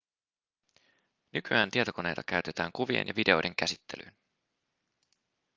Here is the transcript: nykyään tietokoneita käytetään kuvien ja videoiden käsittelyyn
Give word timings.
nykyään 1.33 1.71
tietokoneita 1.71 2.21
käytetään 2.25 2.71
kuvien 2.71 3.07
ja 3.07 3.15
videoiden 3.15 3.55
käsittelyyn 3.55 4.15